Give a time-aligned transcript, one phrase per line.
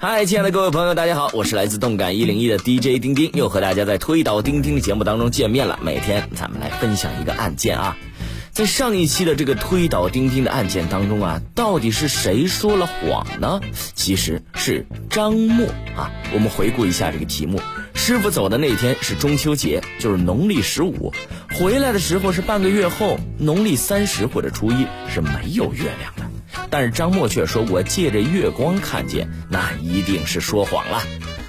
[0.00, 5.76] 嗨，亲爱的各位朋友，大家好，我是来自动感一零一的 DJ 丁丁，又和大家在推倒钉钉的节目当中见面了。
[5.82, 7.96] 每天咱们来分享一个案件啊，
[8.52, 13.60] 在上一期的这个推倒钉钉的案件当中啊，到底是谁说了谎呢？
[13.96, 15.66] 其实是张默
[15.96, 16.12] 啊。
[16.32, 17.60] 我们回顾一下这个题目：
[17.94, 21.12] 师傅走的那天是中秋节，就是农历十五；
[21.58, 26.14] 回来的时候是半个月后，农历三十或者初一，是没有月亮。
[26.70, 31.02] 但是张默却说：“我借着月光看见，那一定是说谎了。”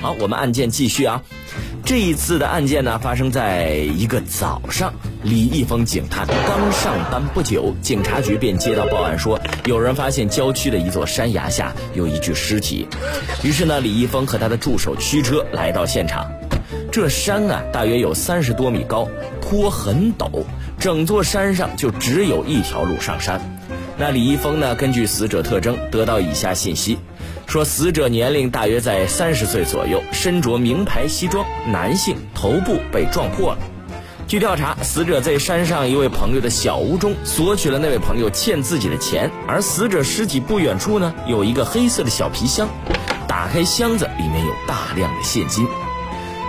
[0.00, 1.22] 好，我们案件继续啊。
[1.84, 4.94] 这一次的案件呢，发生在一个早上。
[5.22, 12.88] 李易峰警探刚上班不久，警察局便接到报案说，有人发现郊区的一座山崖下有一具尸体。
[13.42, 16.30] 于是呢，李易峰和他的助手驱车来到现场。
[16.90, 19.06] 这山啊，大约有三十多米高，
[19.42, 20.44] 坡很陡，
[20.78, 23.38] 整座山上就只有一条路上山。
[24.00, 24.74] 那李易峰呢？
[24.74, 26.96] 根据死者特征得到以下信息，
[27.46, 33.58] 说死者年龄大约在三十岁左右，身着名牌西装，男性，头部被撞破了。
[34.26, 42.66] 据调查，死者在山上一位朋友的小屋中索取了那位朋友欠自己的钱，而死者尸体不远处呢有一个黑色的小皮箱，
[43.28, 45.68] 打开箱子，里面有大量的现金。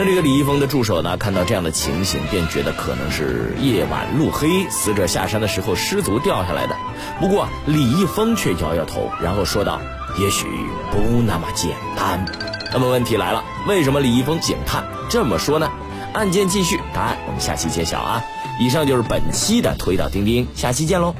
[0.00, 6.76] 那这个李易峰的助手呢，看到这样的情形，便觉得可能是夜晚路黑，死者下山的时候失足掉下来的。
[7.18, 9.80] 不过李易峰却摇摇头，然后说道
[10.16, 10.46] ：“也许
[10.92, 12.24] 不那么简单。”
[12.72, 15.68] 那么问题来了，为什么李易峰警探这么说呢？
[16.12, 18.24] 案件继续，答案我们下期揭晓啊！
[18.60, 21.16] 以上就是本期的推导钉钉，下期见喽！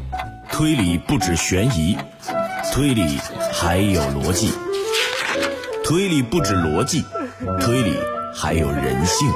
[0.52, 1.98] 推理不止悬疑，
[2.72, 3.18] 推理
[3.52, 4.52] 还有逻辑，
[5.83, 7.05] 推理不止逻辑，
[7.61, 7.92] 推理。
[8.40, 9.28] 还有人性，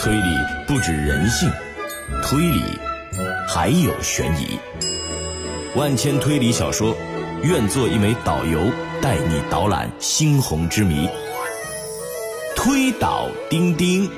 [0.00, 1.50] 推理不止人性，
[2.22, 2.62] 推理
[3.46, 4.58] 还有悬疑。
[5.76, 6.96] 万千推理小说，
[7.42, 8.58] 愿做一枚导游，
[9.02, 11.06] 带你导览猩红之谜。
[12.56, 14.10] 推导钉钉。